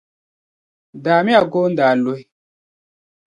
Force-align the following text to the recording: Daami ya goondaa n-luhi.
Daami 1.03 1.31
ya 1.33 1.41
goondaa 1.51 1.93
n-luhi. 1.95 2.23